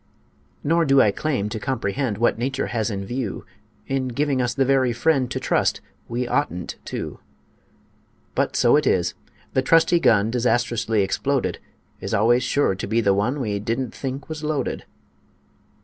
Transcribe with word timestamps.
Nor 0.63 0.83
do 0.85 0.99
I 0.99 1.11
claim 1.11 1.47
to 1.49 1.59
comprehend 1.59 2.17
What 2.17 2.39
Nature 2.39 2.65
has 2.73 2.89
in 2.89 3.05
view 3.05 3.45
In 3.85 4.07
giving 4.07 4.41
us 4.41 4.55
the 4.55 4.65
very 4.65 4.93
friend 4.93 5.29
To 5.29 5.39
trust 5.39 5.79
we 6.07 6.27
oughtn't 6.27 6.77
to. 6.85 7.19
But 8.33 8.55
so 8.55 8.75
it 8.77 8.87
is: 8.87 9.13
The 9.53 9.61
trusty 9.61 9.99
gun 9.99 10.31
Disastrously 10.31 11.03
exploded 11.03 11.59
Is 11.99 12.15
always 12.15 12.41
sure 12.41 12.73
to 12.73 12.87
be 12.87 12.99
the 12.99 13.13
one 13.13 13.39
We 13.39 13.59
didn't 13.59 13.93
think 13.93 14.27
was 14.27 14.43
loaded. 14.43 14.85